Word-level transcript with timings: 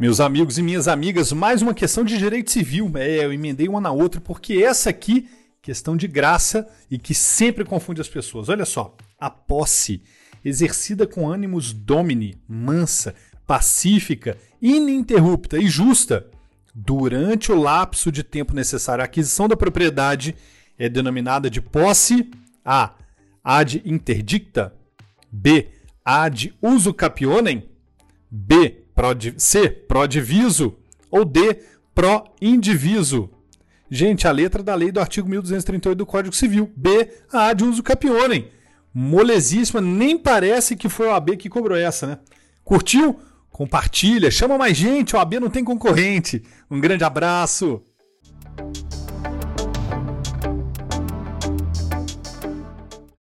Meus 0.00 0.18
amigos 0.18 0.56
e 0.56 0.62
minhas 0.62 0.88
amigas, 0.88 1.30
mais 1.30 1.60
uma 1.60 1.74
questão 1.74 2.02
de 2.02 2.16
direito 2.16 2.50
civil. 2.50 2.90
É, 2.94 3.22
eu 3.22 3.34
emendei 3.34 3.68
uma 3.68 3.82
na 3.82 3.92
outra 3.92 4.18
porque 4.18 4.54
essa 4.54 4.88
aqui, 4.88 5.28
questão 5.60 5.94
de 5.94 6.08
graça 6.08 6.66
e 6.90 6.96
que 6.96 7.12
sempre 7.12 7.66
confunde 7.66 8.00
as 8.00 8.08
pessoas. 8.08 8.48
Olha 8.48 8.64
só, 8.64 8.96
a 9.18 9.28
posse, 9.28 10.02
exercida 10.42 11.06
com 11.06 11.30
ânimos 11.30 11.74
domini, 11.74 12.34
mansa, 12.48 13.14
pacífica, 13.46 14.38
ininterrupta 14.62 15.58
e 15.58 15.68
justa, 15.68 16.26
durante 16.74 17.52
o 17.52 17.60
lapso 17.60 18.10
de 18.10 18.22
tempo 18.22 18.54
necessário 18.54 19.02
à 19.02 19.04
aquisição 19.04 19.48
da 19.48 19.54
propriedade, 19.54 20.34
é 20.78 20.88
denominada 20.88 21.50
de 21.50 21.60
posse 21.60 22.30
A. 22.64 22.94
Ad 23.44 23.82
interdicta, 23.84 24.74
B. 25.30 25.68
Ad 26.02 26.54
uso 26.62 26.94
capionem, 26.94 27.68
B 28.30 28.80
C, 29.36 29.68
prodiviso 29.68 30.76
ou 31.10 31.24
D, 31.24 31.58
pro 31.94 32.24
indiviso. 32.40 33.30
Gente, 33.90 34.28
a 34.28 34.30
letra 34.30 34.62
da 34.62 34.74
lei 34.74 34.92
do 34.92 35.00
artigo 35.00 35.28
1238 35.28 35.98
do 35.98 36.06
Código 36.06 36.34
Civil. 36.34 36.70
B, 36.76 37.10
a 37.32 37.46
A 37.46 37.52
de 37.52 37.64
uso 37.64 37.82
capionem. 37.82 38.48
Molesíssima, 38.94 39.80
nem 39.80 40.16
parece 40.16 40.76
que 40.76 40.88
foi 40.88 41.08
o 41.08 41.12
AB 41.12 41.36
que 41.36 41.48
cobrou 41.48 41.76
essa, 41.76 42.06
né? 42.06 42.18
Curtiu? 42.64 43.18
Compartilha, 43.50 44.30
chama 44.30 44.56
mais 44.56 44.76
gente, 44.76 45.14
o 45.14 45.18
AB 45.18 45.40
não 45.40 45.50
tem 45.50 45.64
concorrente. 45.64 46.42
Um 46.70 46.80
grande 46.80 47.04
abraço. 47.04 47.82